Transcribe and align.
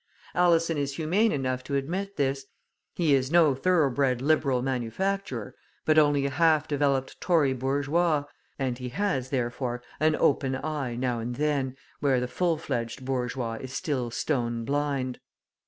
Alison 0.33 0.79
is 0.79 0.95
humane 0.95 1.31
enough 1.31 1.63
to 1.65 1.75
admit 1.75 2.15
this; 2.17 2.47
he 2.95 3.13
is 3.13 3.29
no 3.31 3.53
thoroughbred 3.53 4.19
Liberal 4.19 4.63
manufacturer, 4.63 5.53
but 5.85 5.99
only 5.99 6.25
a 6.25 6.31
half 6.31 6.67
developed 6.67 7.21
Tory 7.21 7.53
bourgeois, 7.53 8.23
and 8.57 8.79
he 8.79 8.89
has, 8.89 9.29
therefore, 9.29 9.83
an 9.99 10.15
open 10.15 10.55
eye, 10.55 10.95
now 10.95 11.19
and 11.19 11.35
then, 11.35 11.75
where 11.99 12.19
the 12.19 12.27
full 12.27 12.57
fledged 12.57 13.05
bourgeois 13.05 13.59
is 13.61 13.73
still 13.73 14.09
stone 14.09 14.65
blind. 14.65 15.19